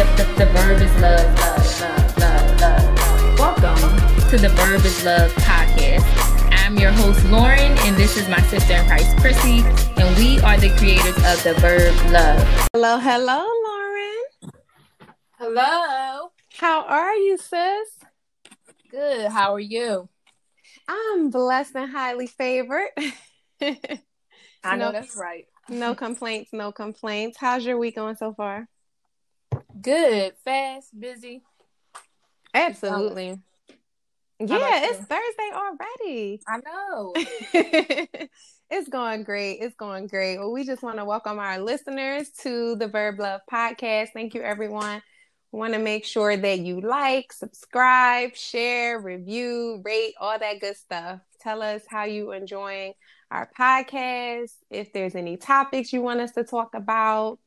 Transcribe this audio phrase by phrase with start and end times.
[0.00, 3.38] the, the, the verb is love, love, love, love, love.
[3.38, 6.06] Welcome to the Verb is Love podcast.
[6.52, 9.60] I'm your host, Lauren, and this is my sister in Christ, Chrissy,
[10.00, 12.68] and we are the creators of the Verb Love.
[12.72, 14.52] Hello, hello, Lauren.
[15.38, 16.30] Hello.
[16.56, 17.88] How are you, sis?
[18.90, 19.30] Good.
[19.30, 20.08] How are you?
[20.88, 22.88] I'm blessed and highly favored.
[23.60, 23.76] I
[24.76, 25.44] know No- that's right.
[25.68, 27.36] no complaints, no complaints.
[27.38, 28.66] How's your week going so far?
[29.78, 30.34] Good.
[30.44, 31.42] Fast, busy.
[32.54, 33.30] Absolutely.
[33.30, 33.42] Um,
[34.40, 35.06] about Yeah, it's you?
[35.06, 36.40] Thursday already.
[36.48, 38.28] I know.
[38.70, 39.58] it's going great.
[39.60, 40.38] It's going great.
[40.38, 44.08] Well, we just want to welcome our listeners to the Verb Love podcast.
[44.14, 45.02] Thank you, everyone.
[45.52, 50.76] We want to make sure that you like, subscribe, share, review, rate, all that good
[50.76, 51.20] stuff.
[51.40, 52.94] Tell us how you enjoying
[53.30, 54.52] our podcast.
[54.70, 57.38] If there's any topics you want us to talk about,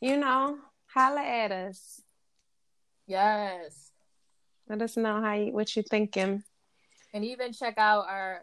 [0.00, 2.02] you know, holla at us.
[3.06, 3.92] yes.
[4.68, 6.42] Let us know how you, what you're thinking.
[7.14, 8.42] And even check out our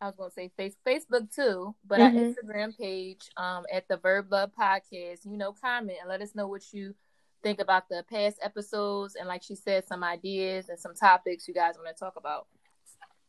[0.00, 2.34] I was gonna say face Facebook too, but our Mhm.
[2.36, 5.24] Instagram page um at the Verb Love Podcast.
[5.24, 6.94] You know, comment and let us know what you
[7.42, 11.54] think about the past episodes and like she said, some ideas and some topics you
[11.54, 12.46] guys want to talk about.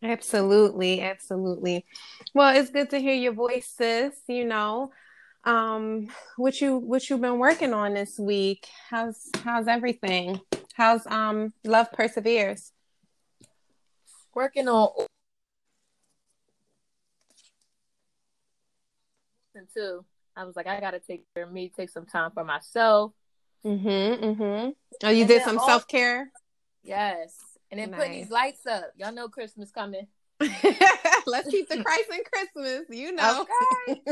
[0.04, 1.86] Absolutely, absolutely.
[2.34, 4.14] Well, it's good to hear your voice, sis.
[4.28, 4.92] You know,
[5.46, 6.08] um,
[6.38, 8.68] what you what you've been working on this week?
[8.90, 10.42] How's how's everything?
[10.74, 12.72] How's um love perseveres?
[14.34, 14.90] Working on
[19.74, 20.04] too.
[20.36, 23.14] I was like, I gotta take care of me, take some time for myself.
[23.66, 24.24] Mm-hmm.
[24.26, 24.70] Mm-hmm.
[25.04, 26.30] Oh, you And did some all- self care.
[26.84, 27.36] Yes.
[27.72, 28.24] And then putting Nice.
[28.24, 28.92] these lights up.
[28.98, 30.08] Y'all know Christmas coming.
[30.40, 32.82] Let's keep the Christ in Christmas.
[32.90, 33.46] You know.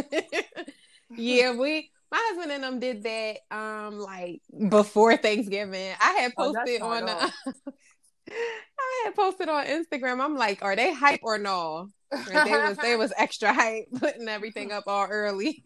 [1.09, 1.89] yeah, we.
[2.11, 5.93] My husband and them did that um like before Thanksgiving.
[5.99, 7.29] I had Oh, posted not on uh.
[8.29, 10.21] I had posted on Instagram.
[10.21, 11.89] I'm like, are they hype or no?
[12.27, 15.63] They was they was extra hype, putting everything up all early.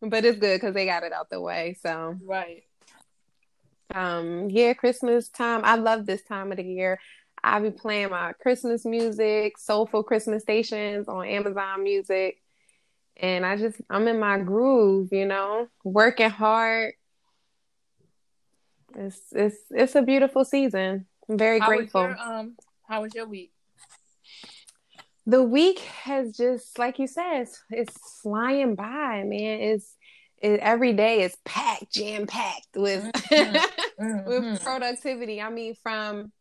[0.00, 1.76] but it's good because they got it out the way.
[1.80, 2.64] So right.
[3.94, 5.60] um yeah, Christmas time.
[5.64, 6.98] I love this time of the year.
[7.44, 12.41] I be playing my Christmas music, soulful Christmas stations on Amazon Music.
[13.16, 16.94] And I just I'm in my groove, you know, working hard.
[18.96, 21.06] It's it's it's a beautiful season.
[21.28, 22.02] I'm very How grateful.
[22.02, 22.56] your um
[22.88, 23.52] how was your week?
[25.24, 29.94] the week has just like you said it's, flying by man it's
[30.42, 33.62] it, every day is packed jam packed with Mhm.
[34.26, 36.32] with productivity i mean from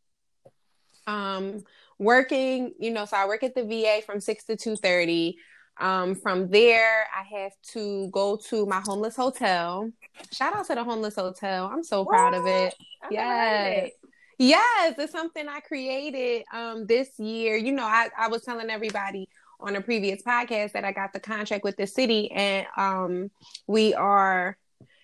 [1.05, 1.63] um
[1.99, 5.35] working you know so i work at the va from 6 to 2.30
[5.81, 9.91] um from there i have to go to my homeless hotel
[10.31, 13.91] shout out to the homeless hotel i'm so proud of it I never heard Yes.
[14.37, 17.55] Yes, it's something I created um this year.
[17.57, 21.19] You know, I, I was telling everybody on a previous podcast that I got the
[21.19, 23.29] contract with the city and um
[23.67, 24.57] we are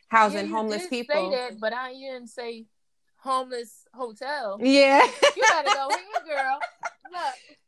[0.07, 1.31] housing Yeah, homeless people.
[1.31, 2.65] Say that, but I didn't say
[3.17, 4.57] homeless hotel.
[4.59, 5.05] Yeah.
[5.35, 6.59] You gotta go here, girl.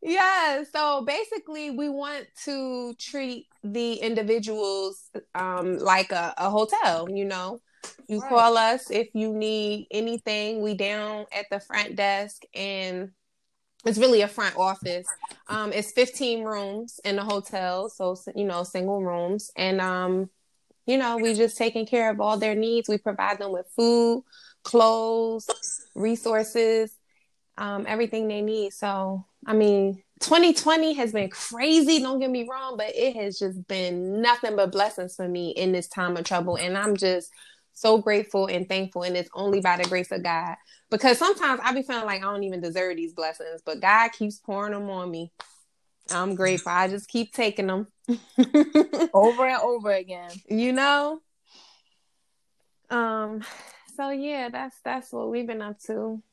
[0.02, 0.64] Yeah.
[0.72, 7.62] So basically we want to treat the individuals um like a, a hotel, you know.
[8.08, 8.30] You Right.
[8.30, 10.62] call us if you need anything.
[10.62, 13.12] We down at the front desk and
[13.86, 15.08] it's really a front office.
[15.48, 20.30] Um, it's 15 rooms in the hotel, so you know, single rooms, and um,
[20.86, 22.90] you know, we just taking care of all their needs.
[22.90, 24.24] We provide them with food,
[24.64, 25.48] clothes,
[25.96, 26.94] resources,
[27.58, 28.74] um, everything they need.
[28.74, 32.00] So, I mean, 2020 has been crazy.
[32.00, 35.72] Don't get me wrong, but it has just been nothing but blessings for me in
[35.72, 37.32] this time of trouble, and I'm just
[37.74, 40.56] so grateful and thankful, and it's only by the grace of God
[40.90, 44.38] because sometimes I be feeling like I don't even deserve these blessings, but God keeps
[44.38, 45.32] pouring them on me.
[46.12, 46.72] I'm grateful.
[46.72, 47.88] I just keep taking them.
[49.14, 50.32] Over and over again.
[50.48, 51.22] you know.
[52.90, 53.44] Um.
[53.96, 56.24] So yeah, that's that's what we've been up to.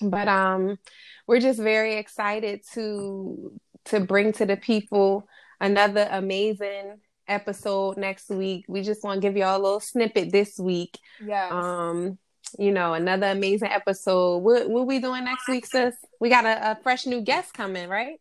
[0.00, 0.78] But um,
[1.26, 5.28] we're just very excited to to bring to the people
[5.60, 8.64] another amazing episode next week.
[8.68, 10.98] We just want to give y'all a little snippet this week.
[11.24, 11.48] Yeah.
[11.50, 12.18] Um,
[12.58, 14.38] you know, another amazing episode.
[14.38, 15.94] What what we doing next week, sis?
[16.20, 18.20] We got a, a fresh new guest coming, right?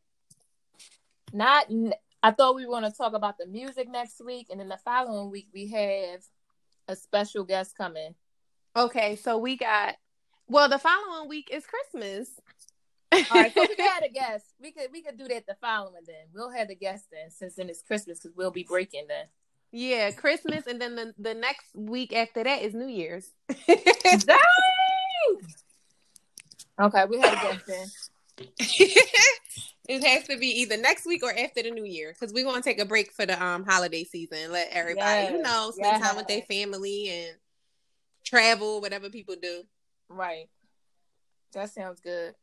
[1.31, 1.68] Not
[2.21, 5.31] I thought we were gonna talk about the music next week, and then the following
[5.31, 6.21] week we have
[6.88, 8.15] a special guest coming.
[8.75, 9.95] Okay, so we got
[10.47, 12.29] well, the following week is Christmas.
[13.11, 14.45] All right, so we have a guest.
[14.61, 16.27] We could we could do that the following then.
[16.33, 19.25] We'll have the guest then, since then it's Christmas, because we'll be breaking then.
[19.71, 23.29] Yeah, Christmas, and then the, the next week after that is New Year's.
[23.67, 24.38] Dang.
[26.79, 27.88] Okay, we had a guest then.
[29.89, 32.61] it has to be either next week or after the New Year because we're gonna
[32.61, 34.51] take a break for the um holiday season.
[34.51, 37.35] Let everybody, you know, spend time with their family and
[38.23, 39.63] travel, whatever people do.
[40.09, 40.50] Right.
[41.54, 42.36] That sounds good.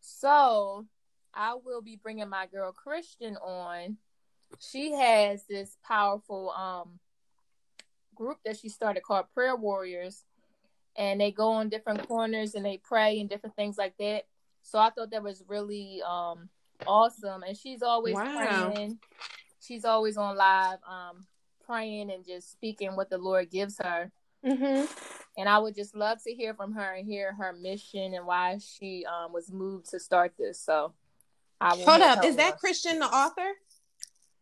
[0.00, 0.86] So,
[1.34, 3.98] I will be bringing my girl Christian on.
[4.58, 6.98] She has this powerful um
[8.14, 10.24] group that she started called Prayer Warriors,
[10.96, 14.22] and they go on different corners and they pray and different things like that.
[14.62, 16.48] So I thought that was really um
[16.86, 18.36] awesome, and she's always Wow.
[18.36, 18.98] praying.
[19.60, 21.26] She's always on live, um,
[21.64, 24.10] praying and just speaking what the Lord gives her.
[24.44, 24.84] Mm-hmm.
[25.38, 28.58] And I would just love to hear from her and hear her mission and why
[28.58, 30.60] she um was moved to start this.
[30.60, 30.94] So
[31.60, 32.58] I will Hold up, is that.
[32.58, 33.52] Christian the author?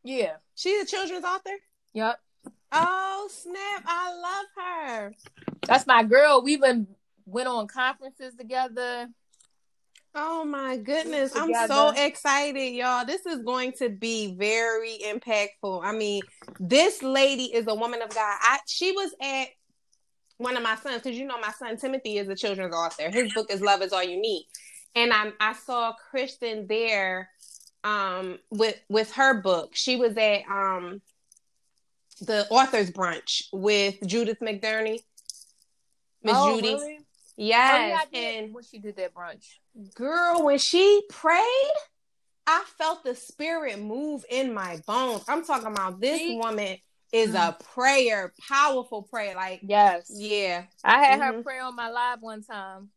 [0.02, 0.36] yeah.
[0.54, 1.54] She's a children's author.
[1.94, 2.18] Yep.
[2.72, 3.84] Oh snap!
[3.86, 5.12] I love her.
[5.66, 6.42] That's my girl.
[6.42, 6.86] We've been
[7.26, 9.08] went on conferences together.
[10.14, 11.32] Oh my goodness.
[11.34, 13.04] I'm so excited, y'all.
[13.04, 15.80] This is going to be very impactful.
[15.82, 16.22] I mean,
[16.60, 18.38] this lady is a woman of God.
[18.40, 19.48] I she was at
[20.38, 23.10] one of my sons, because you know my son Timothy is a children's author.
[23.10, 24.46] His book is Love is All You Need.
[24.94, 27.30] And I I saw Kristen there
[27.82, 29.70] um with with her book.
[29.74, 31.00] She was at um
[32.20, 35.00] the author's brunch with Judith McDurney.
[36.22, 36.74] Miss oh, Judy.
[36.74, 36.98] Really?
[37.36, 38.00] Yes.
[38.04, 39.44] oh, yeah, and when she did that brunch.
[39.94, 41.72] Girl, when she prayed,
[42.46, 45.24] I felt the spirit move in my bones.
[45.28, 46.38] I'm talking about this See?
[46.38, 46.76] woman
[47.14, 49.34] is a prayer, powerful prayer.
[49.36, 50.10] Like, Yes.
[50.12, 50.64] yeah.
[50.82, 51.42] I had her Mhm.
[51.44, 52.90] pray on my live one time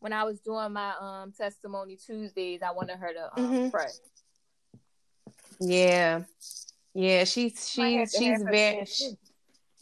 [0.00, 2.62] when I was doing my um testimony Tuesdays.
[2.62, 3.70] I wanted her to um, Mhm.
[3.70, 3.90] pray.
[5.60, 6.22] Yeah.
[6.94, 9.16] Yeah, she's Might she's she's very stand.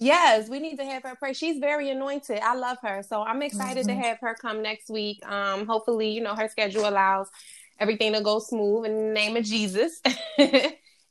[0.01, 1.33] Yes, we need to have her pray.
[1.33, 2.39] She's very anointed.
[2.41, 3.03] I love her.
[3.03, 3.89] So I'm excited Mhm.
[3.89, 5.25] to have her come next week.
[5.27, 7.29] Um, hopefully, you know, her schedule allows
[7.81, 10.01] everything to go smooth in the name of Jesus.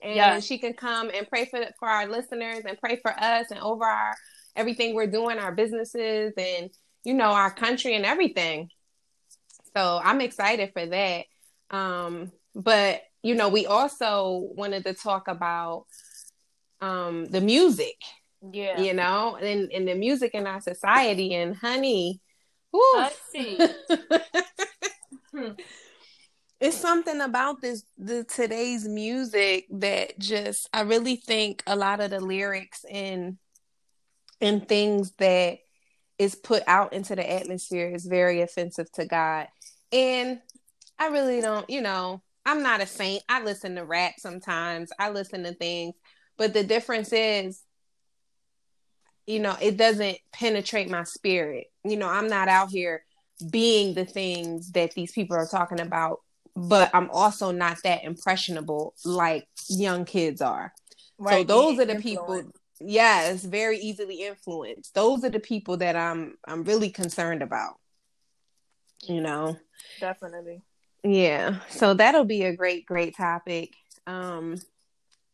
[0.01, 0.45] and Yes.
[0.45, 3.83] she can come and pray for for our listeners and pray for us and over
[3.85, 4.15] our
[4.55, 6.69] everything we're doing, our businesses and
[7.03, 8.69] you know, our country and everything.
[9.75, 11.25] So I'm excited for that.
[11.69, 15.85] Um, but you know, we also wanted to talk about
[16.81, 17.95] um the music
[18.51, 18.81] Yeah.
[18.81, 21.33] you know, and, and the music in our society.
[21.33, 22.19] And honey,
[22.71, 23.57] whew, Let's see.
[25.33, 25.49] Hmm.
[26.59, 32.09] It's something about this the today's music that just I really think a lot of
[32.09, 33.38] the lyrics and
[34.42, 35.59] and things that
[36.18, 39.48] is put out into the atmosphere is very offensive to God.
[39.92, 40.39] And
[40.98, 43.24] I really don't, you know, I'm not a saint.
[43.30, 44.92] I listen to rap sometimes.
[44.98, 45.94] I listen to things,
[46.38, 47.62] but the difference is
[49.27, 51.68] you know, it doesn't penetrate my spirit.
[51.83, 53.04] You know, I'm not out here
[53.51, 56.21] being the things that these people are talking about,
[56.57, 60.74] but I'm also not that impressionable like young kids are.
[61.19, 61.48] Right.
[61.48, 64.95] so those are the people yes, very easily influenced.
[64.95, 67.75] Those are the people that I'm I'm really concerned about.
[69.04, 69.57] You know.
[70.00, 70.63] Definitely.
[71.04, 71.59] Yeah.
[71.69, 73.74] So that'll be a great great topic.
[74.07, 74.59] Um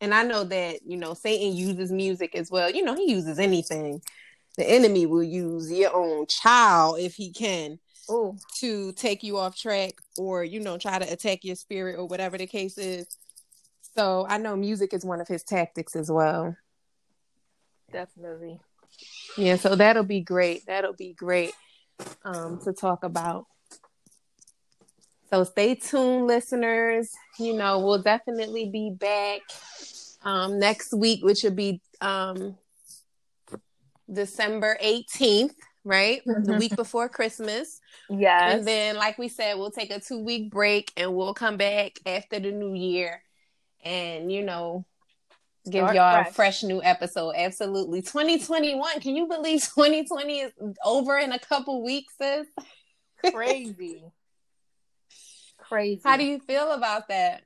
[0.01, 2.69] and I know that, you know, Satan uses music as well.
[2.69, 4.01] You know, he uses anything.
[4.57, 9.55] The enemy will use your own child if he can Oh, to take you off
[9.55, 13.07] track or, you know, try to attack your spirit or whatever the case is.
[13.95, 16.55] So I know music is one of his tactics as well.
[17.91, 18.59] definitely.
[19.37, 20.65] Yeah, so that'll be great.
[20.65, 21.53] That'll be great
[22.23, 23.45] um, to talk about.
[25.29, 27.11] So stay tuned, listeners.
[27.39, 29.41] You know, we'll definitely be back
[30.23, 32.55] um, next week, which will be um,
[34.11, 36.23] December 18th, right?
[36.25, 36.59] The Mhm.
[36.59, 37.79] week before Christmas.
[38.09, 38.53] Yes.
[38.57, 41.99] And then, like we said, we'll take a two week break and we'll come back
[42.05, 43.23] after the new year
[43.83, 44.85] and, you know,
[45.65, 46.33] give Start y'all a fresh.
[46.35, 47.33] fresh new episode.
[47.35, 48.01] Absolutely.
[48.01, 48.99] 2021.
[49.01, 50.51] Can you believe 2020 is
[50.83, 52.47] over in a couple weeks, sis?
[53.31, 54.03] Crazy.
[55.57, 56.01] Crazy.
[56.03, 57.43] How do you feel about that?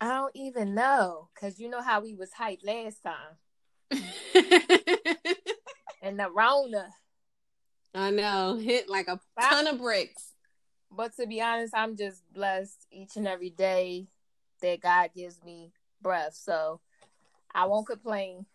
[0.00, 1.28] I don't even know.
[1.40, 3.38] Cause you know how we was hyped last time.
[6.16, 6.88] And the Rona.
[7.94, 8.56] I know.
[8.56, 10.32] Hit like a ton of bricks.
[10.90, 14.06] But to be honest, I'm just blessed each and every day
[14.62, 16.32] that God gives me breath.
[16.32, 16.80] So
[17.54, 18.46] I won't complain.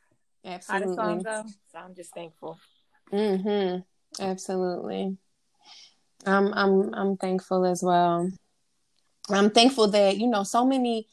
[0.44, 1.24] How the song Absolutely.
[1.24, 1.44] go?
[1.72, 2.58] So I'm just thankful.
[3.14, 4.24] Mm-hmm.
[4.24, 5.18] Absolutely.
[6.26, 8.28] I'm I'm I'm thankful as well.
[9.30, 11.08] I'm thankful that, you know, so many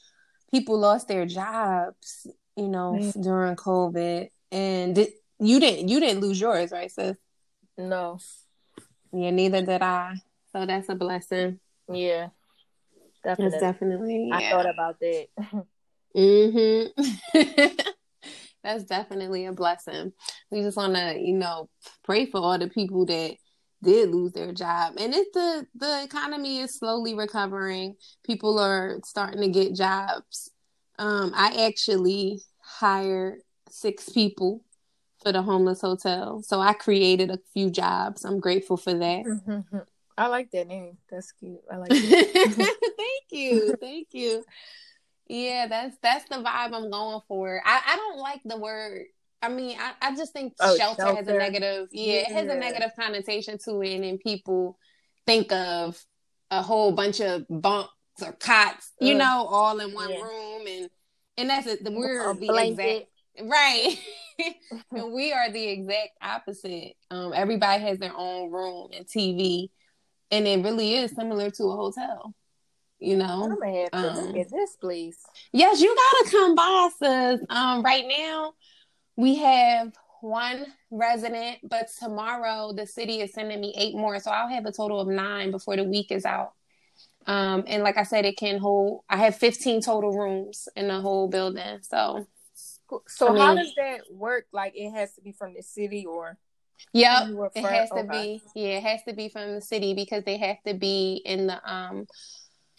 [0.51, 2.27] people lost their jobs,
[2.57, 3.23] you know, mm.
[3.23, 4.31] during COVID.
[4.51, 7.17] And did, you didn't you didn't lose yours, right, sis?
[7.77, 8.19] No.
[9.13, 10.17] Yeah, neither did I.
[10.53, 11.61] So that's a blessing.
[11.91, 12.29] Yeah.
[13.25, 13.51] Definitely.
[13.51, 14.29] That's definitely.
[14.29, 14.37] Yeah.
[14.37, 15.27] I thought about that.
[16.17, 17.73] mm-hmm.
[18.63, 20.13] that's definitely a blessing.
[20.51, 21.69] We just want to, you know,
[22.05, 23.37] pray for all the people that
[23.83, 27.95] did lose their job, and it's the the economy is slowly recovering.
[28.25, 30.51] People are starting to get jobs.
[30.99, 33.39] Um, I actually hired
[33.71, 34.65] six people
[35.23, 38.25] for the homeless hotel, so I created a few jobs.
[38.25, 39.25] I'm grateful for that.
[39.25, 39.79] Mm-hmm.
[40.19, 40.99] I like that name.
[41.09, 41.61] That's cute.
[41.71, 42.35] I like it.
[42.97, 43.77] thank you.
[43.81, 44.45] Thank you.
[45.29, 47.63] Yeah, that's that's the vibe I'm going for.
[47.65, 49.07] I, I don't like the word.
[49.41, 52.33] I mean, I, I just think oh, shelter, shelter, has a negative yeah, yeah, it
[52.33, 54.77] has a negative connotation to it and then people
[55.27, 56.03] think of
[56.51, 57.93] a whole bunch of bunks
[58.25, 59.19] or cots, you mm.
[59.19, 60.23] know, all in one yeah.
[60.23, 60.91] room and
[61.37, 61.85] and that's it.
[61.85, 63.07] The we're the exact
[63.43, 63.97] right.
[64.93, 66.95] and we are the exact opposite.
[67.11, 69.71] Um, everybody has their own room and TV
[70.31, 72.35] and it really is similar to a hotel.
[72.99, 75.19] You know, I'm gonna have to um, this, please.
[75.53, 77.41] Yes, you gotta come by, sis.
[77.49, 78.55] Um, right now
[79.17, 84.49] we have one resident, but tomorrow the city is sending me eight more, so I'll
[84.49, 86.55] have a total of nine before the week is out.
[87.27, 89.03] Um, and like I said, it can hold.
[89.09, 91.81] I have 15 total rooms in the whole building.
[91.83, 92.27] So,
[93.07, 94.47] so I mean, how does that work?
[94.53, 96.39] Like, it has to be from the city, or
[96.93, 98.43] Yep, it has to be.
[98.55, 101.71] Yeah, it has to be from the city because they have to be in the
[101.71, 102.07] um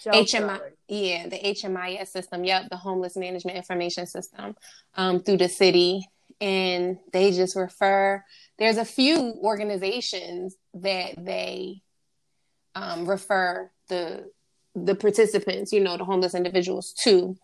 [0.05, 0.59] HMI.
[0.87, 2.43] Yeah, the HMIS system.
[2.43, 4.55] Yep, the Homeless Management Information System
[4.95, 6.07] um, through the city,
[6.39, 8.23] and they just refer.
[8.57, 11.81] There's a few organizations that they
[12.75, 14.29] um, refer the
[14.75, 17.37] the participants, you know, the homeless individuals too.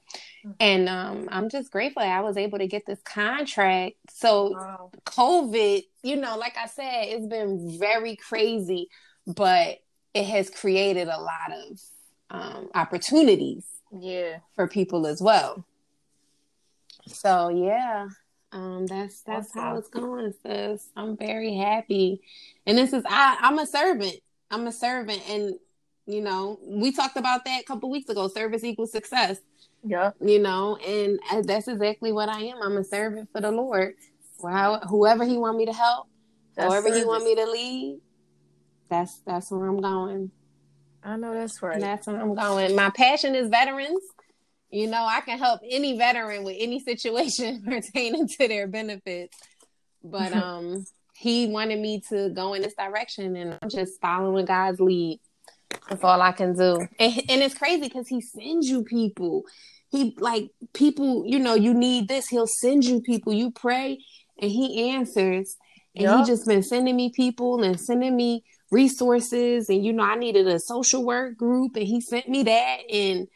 [0.45, 0.51] Mm-hmm.
[0.59, 3.95] And um, I'm just grateful I was able to get this contract.
[4.09, 4.91] So wow.
[5.05, 8.89] COVID, you know, like I said, it's been very crazy,
[9.25, 9.79] but
[10.13, 11.81] it has created a lot of
[12.29, 13.65] um, opportunities
[13.99, 15.65] yeah for people as well
[17.07, 18.07] so yeah
[18.51, 19.61] um that's that's awesome.
[19.61, 22.21] how it's going sis i'm very happy
[22.65, 24.15] and this is i i'm a servant
[24.51, 25.55] i'm a servant and
[26.05, 28.27] you know, we talked about that a couple weeks ago.
[28.27, 29.39] Service equals success.
[29.83, 30.11] Yeah.
[30.19, 32.57] You know, and that's exactly what I am.
[32.61, 33.93] I'm a servant for the Lord.
[34.39, 36.07] Well, whoever He want me to help,
[36.55, 37.01] that's however service.
[37.01, 37.99] He want me to lead,
[38.89, 40.31] that's that's where I'm going.
[41.03, 41.79] I know that's right.
[41.79, 42.75] That's where I'm going.
[42.75, 44.01] My passion is veterans.
[44.69, 49.37] You know, I can help any veteran with any situation pertaining to their benefits.
[50.03, 50.85] But um
[51.17, 55.21] he wanted me to go in this direction and I'm just following God's lead.
[55.89, 56.87] That's all I can do.
[56.99, 59.43] And, and it's crazy because he sends you people.
[59.89, 62.27] He like people, you know, you need this.
[62.27, 63.33] He'll send you people.
[63.33, 63.99] You pray
[64.39, 65.57] and he answers.
[65.95, 66.19] And yep.
[66.19, 69.69] he just been sending me people and sending me resources.
[69.69, 72.77] And you know, I needed a social work group and he sent me that.
[72.91, 73.27] And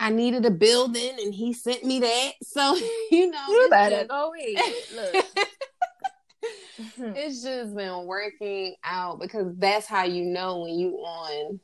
[0.00, 2.32] I needed a building and he sent me that.
[2.42, 2.76] So,
[3.10, 4.08] you know, you better just...
[4.08, 4.74] go ahead.
[4.94, 5.26] Look.
[7.16, 11.60] it's just been working out because that's how you know when you on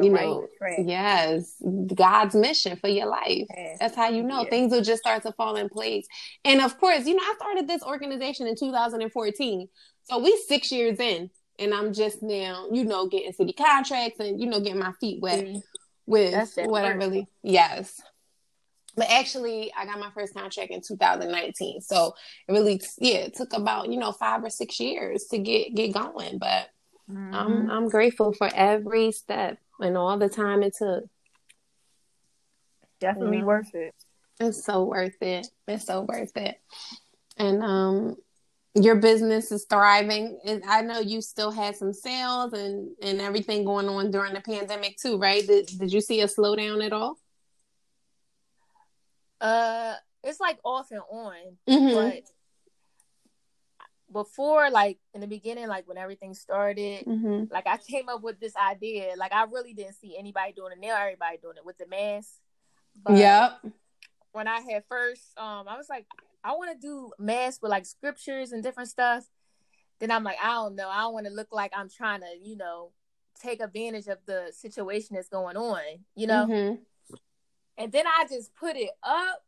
[0.00, 1.56] you know, yes,
[1.94, 3.46] God's mission for your life.
[3.54, 3.78] Yes.
[3.80, 6.06] That's how you know things will just start to fall in place.
[6.44, 9.68] And of course, you know, I started this organization in 2014.
[10.04, 14.40] So we six years in, and I'm just now, you know, getting city contracts and
[14.40, 15.58] you know, getting my feet wet mm-hmm.
[16.06, 18.00] with That's what I really yes.
[18.94, 21.80] But actually, I got my first contract in 2019.
[21.80, 22.14] So
[22.46, 25.94] it really, yeah, it took about you know five or six years to get get
[25.94, 26.38] going.
[26.38, 26.68] But
[27.10, 27.34] mm-hmm.
[27.34, 31.04] I'm I'm grateful for every step and all the time it took.
[33.00, 33.46] Definitely know?
[33.46, 33.94] worth it.
[34.40, 35.46] It's so worth it.
[35.68, 36.60] It's so worth it.
[37.36, 38.16] And um
[38.74, 40.38] your business is thriving.
[40.46, 44.40] And I know you still had some sales and and everything going on during the
[44.40, 45.46] pandemic too, right?
[45.46, 47.18] Did did you see a slowdown at all?
[49.40, 51.34] Uh it's like off and on.
[51.68, 51.94] Mm-hmm.
[51.94, 52.22] But
[54.12, 57.44] before like in the beginning like when everything started mm-hmm.
[57.52, 59.14] like i came up with this idea.
[59.16, 60.80] Like i really didn't see anybody doing it.
[60.80, 62.30] Now everybody doing it with the mask.
[63.04, 63.60] But yep.
[64.32, 66.06] when i had first um i was like
[66.44, 69.24] i want to do masks with like scriptures and different stuff.
[70.00, 70.88] Then i'm like i don't know.
[70.88, 72.92] I don't want to look like i'm trying to you know
[73.40, 75.80] take advantage of the situation that's going on
[76.14, 76.46] you know?
[76.48, 77.16] Mm-hmm.
[77.76, 79.42] and then i just put it up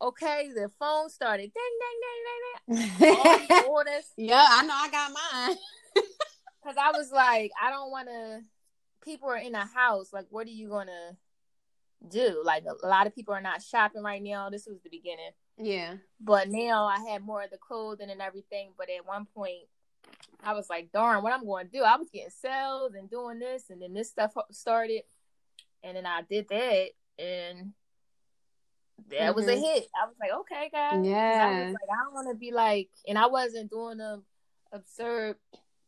[0.00, 3.16] Okay, the phone started ding ding ding ding ding.
[3.64, 4.12] All orders.
[4.16, 5.56] yeah, I know I got mine.
[6.64, 8.40] Cause I was like, I don't want to.
[9.04, 10.12] People are in a house.
[10.12, 11.16] Like, what are you gonna
[12.08, 12.42] do?
[12.44, 14.50] Like, a, lot of people are not shopping right now.
[14.50, 15.30] This was the beginning.
[15.58, 15.94] Yeah.
[16.20, 18.72] But now I had more of the clothing and everything.
[18.76, 19.68] But at one point,
[20.42, 21.82] I was like, darn, what I'm going to do?
[21.82, 25.02] I was getting sales and doing this, and then this stuff started,
[25.82, 26.88] and then I did that,
[27.18, 27.72] and
[29.10, 29.36] that mm-hmm.
[29.36, 29.62] was a mm-hmm.
[29.62, 29.88] hit.
[30.02, 31.06] I was like, okay, guys.
[31.06, 31.48] Yeah.
[31.48, 34.22] I was like, I don't want to be like, and I wasn't doing the
[34.72, 35.36] absurd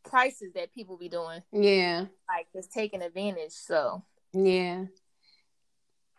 [0.03, 1.41] prices that people be doing.
[1.51, 2.05] Yeah.
[2.27, 3.51] Like just taking advantage.
[3.51, 4.03] So.
[4.33, 4.85] Yeah.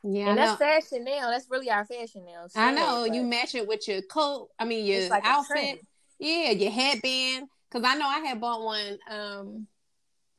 [0.02, 1.28] Yeah, and that's fashion now.
[1.30, 2.46] That's really our fashion now.
[2.48, 4.48] So I know you match it with your coat.
[4.58, 5.84] I mean your like outfit.
[6.18, 7.48] Yeah, your headband.
[7.70, 9.66] Because I know I had bought one um,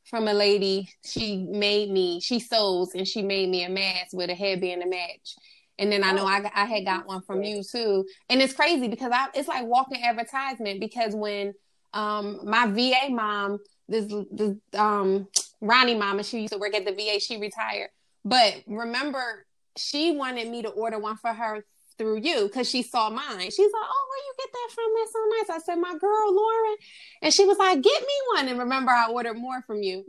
[0.04, 0.88] from a lady.
[1.04, 2.20] She made me.
[2.20, 5.36] She sews and she made me a mask with a headband to match.
[5.78, 8.04] And then I know I, I had got one from you too.
[8.28, 11.54] And it's crazy because I it's like walking advertisement because when
[11.94, 15.28] um my VA mom, this this um
[15.60, 17.90] Ronnie mama, she used to work at the VA, she retired.
[18.24, 21.64] But remember, she wanted me to order one for her
[21.98, 23.50] through you because she saw mine.
[23.50, 24.84] She's like, "Oh, where you get that from?
[24.96, 26.76] That's so nice." I said, "My girl Lauren,"
[27.22, 30.04] and she was like, "Get me one." And remember, I ordered more from you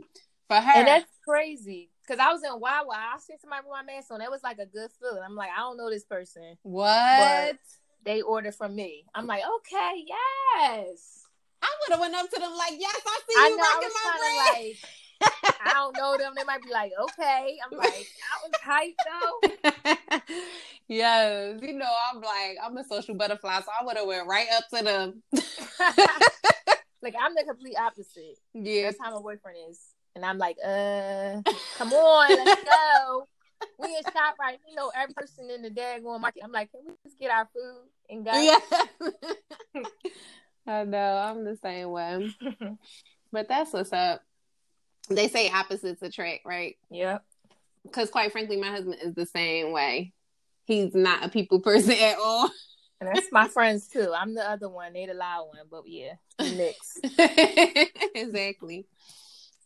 [0.48, 0.72] for her.
[0.74, 2.92] And that's crazy because I was in Wawa.
[2.92, 4.18] I seen somebody with my mask on.
[4.18, 5.22] That was like a good feeling.
[5.24, 6.56] I'm like, I don't know this person.
[6.62, 7.58] What?
[8.04, 9.04] they ordered from me.
[9.14, 11.26] I'm like, okay, yes.
[11.62, 13.88] I would have went up to them like, yes, I see I you know, rocking
[13.94, 14.66] my brand.
[14.66, 14.76] Like,
[15.64, 16.34] I don't know them.
[16.36, 17.56] They might be like, okay.
[17.64, 18.92] I'm like, I was
[19.64, 20.20] hyped though.
[20.88, 24.46] yes, you know, I'm like, I'm a social butterfly, so I would have went right
[24.54, 25.22] up to them.
[27.02, 28.38] like I'm the complete opposite.
[28.52, 29.80] Yeah, that's how my boyfriend is,
[30.14, 31.42] and I'm like, uh,
[31.76, 33.28] come on, let's go.
[33.78, 36.42] We in shop right, you know, every person in the daggone market.
[36.44, 38.32] I'm like, can we just get our food and go?
[38.32, 39.82] Yeah.
[40.66, 42.34] I know, I'm the same way.
[43.32, 44.22] but that's what's up
[45.08, 46.76] they say opposites attract, right?
[46.90, 47.24] Yep.
[47.84, 50.12] Because quite frankly, my husband is the same way.
[50.64, 52.50] He's not a people person at all.
[53.00, 54.12] And that's my friends too.
[54.16, 54.94] I'm the other one.
[54.94, 56.98] They the loud one, but yeah, mix.
[58.14, 58.86] exactly.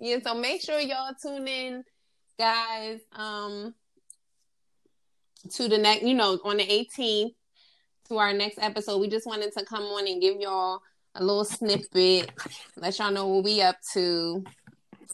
[0.00, 1.84] Yeah, so make sure y'all tune in,
[2.38, 3.00] guys.
[3.12, 3.74] Um,
[5.50, 7.34] to the next, you know, on the 18th
[8.08, 8.98] to our next episode.
[8.98, 10.80] We just wanted to come on and give y'all
[11.14, 12.30] a little snippet,
[12.76, 14.44] let y'all know what we up to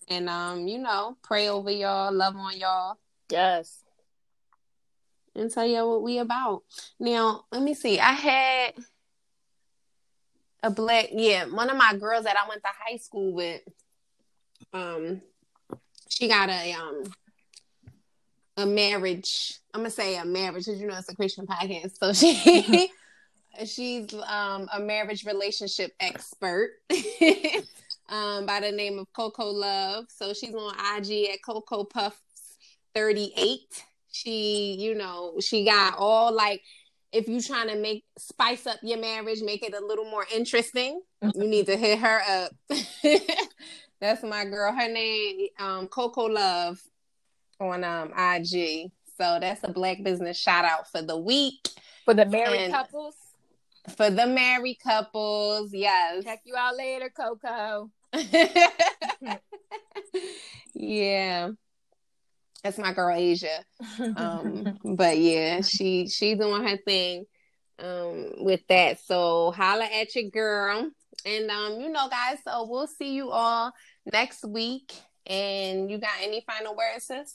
[0.08, 2.96] and um, you know, pray over y'all, love on y'all.
[3.30, 3.82] Yes.
[5.34, 6.62] And tell y'all what we about.
[7.00, 7.98] Now, let me see.
[7.98, 8.74] I had
[10.62, 13.62] a black, yeah, one of my girls that I went to high school with.
[14.74, 15.22] Um,
[16.10, 17.04] she got a um
[18.56, 19.58] a marriage.
[19.72, 21.98] I'm gonna say a marriage because you know it's a Christian podcast.
[21.98, 22.90] So she
[23.64, 26.72] she's um a marriage relationship expert.
[28.08, 30.06] um, by the name of Coco Love.
[30.08, 32.18] So she's on IG at Coco Puffs
[32.94, 33.60] 38.
[34.12, 36.62] She, you know, she got all like
[37.12, 41.00] if you're trying to make spice up your marriage, make it a little more interesting,
[41.22, 42.52] you need to hit her up.
[44.00, 44.72] That's my girl.
[44.72, 46.80] Her name um Coco Love
[47.61, 48.90] on um IG.
[49.16, 51.68] So that's a black business shout out for the week.
[52.04, 53.14] For the married and couples
[53.96, 55.70] for the married couples.
[55.72, 56.24] Yes.
[56.24, 57.90] Check you out later, Coco.
[60.74, 61.50] yeah.
[62.62, 63.64] That's my girl Asia.
[64.16, 67.26] Um, but yeah, she she doing her thing
[67.78, 69.00] um with that.
[69.00, 70.90] So holla at your girl.
[71.24, 73.72] And um, you know, guys, so we'll see you all
[74.12, 74.92] next week.
[75.26, 77.34] And you got any final words, sis?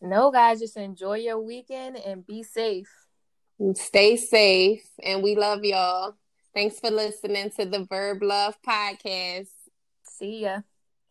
[0.00, 2.90] No, guys, just enjoy your weekend and be safe.
[3.74, 6.14] Stay safe, and we love y'all.
[6.54, 9.48] Thanks for listening to the Verb Love Podcast.
[10.02, 10.60] See ya.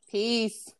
[0.10, 0.74] Peace.